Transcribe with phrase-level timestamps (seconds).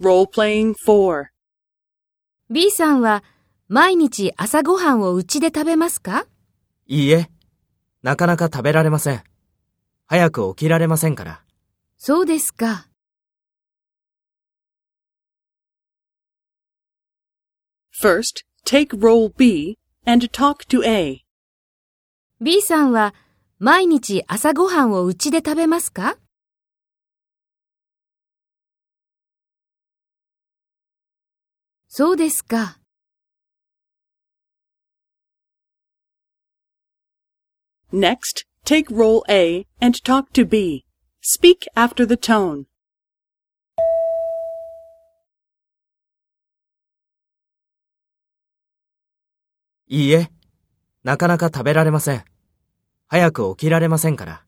[0.00, 1.26] Role-playing 4.
[2.48, 3.22] B さんは
[3.68, 6.26] 毎日朝ごはんをうちで食べますか？
[6.86, 7.28] いいえ、
[8.02, 9.22] なかなか食べられません。
[10.06, 11.42] 早く起きられませんから。
[11.98, 12.88] そうですか。
[18.02, 19.76] First, take role B
[20.06, 21.26] and talk to A.
[22.40, 23.14] B さんは
[23.58, 26.16] 毎日朝ごはんをうちで食べますか？
[31.92, 32.78] そうですか。
[37.92, 40.84] Next, take role A and talk to B.
[41.20, 42.66] Speak after the tone.
[49.88, 50.30] いいえ、
[51.02, 52.24] なかなか食べられません。
[53.08, 54.46] 早く起きられませんから。